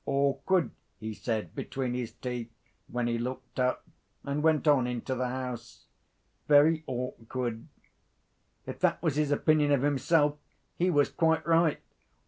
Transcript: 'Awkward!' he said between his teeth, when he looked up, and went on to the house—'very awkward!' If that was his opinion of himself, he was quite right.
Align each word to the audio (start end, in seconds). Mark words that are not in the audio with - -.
'Awkward!' 0.07 0.71
he 0.99 1.13
said 1.13 1.53
between 1.53 1.93
his 1.93 2.11
teeth, 2.11 2.49
when 2.87 3.05
he 3.05 3.19
looked 3.19 3.59
up, 3.59 3.85
and 4.23 4.41
went 4.41 4.67
on 4.67 4.99
to 5.01 5.13
the 5.13 5.27
house—'very 5.27 6.83
awkward!' 6.87 7.67
If 8.65 8.79
that 8.79 9.03
was 9.03 9.17
his 9.17 9.29
opinion 9.29 9.71
of 9.71 9.83
himself, 9.83 10.39
he 10.75 10.89
was 10.89 11.09
quite 11.11 11.45
right. 11.45 11.81